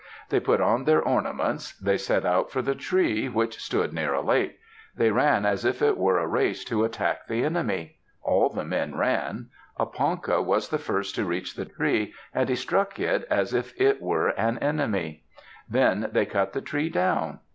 [0.29, 1.75] They put on their ornaments.
[1.77, 4.57] They set out for the tree, which stood near a lake.
[4.97, 7.99] They ran as if it were a race to attack the enemy.
[8.23, 9.49] All the men ran.
[9.77, 13.79] A Ponca was the first to reach the tree and he struck it as if
[13.79, 15.23] it were an enemy.
[15.69, 17.39] Then they cut the tree down.